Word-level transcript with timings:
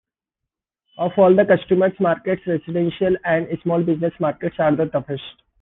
Of 0.97 1.11
all 1.17 1.35
the 1.35 1.45
customer 1.45 1.93
markets, 1.99 2.41
residential 2.47 3.15
and 3.23 3.47
small 3.61 3.83
business 3.83 4.15
markets 4.19 4.55
are 4.57 4.75
the 4.75 4.85
toughest. 4.87 5.43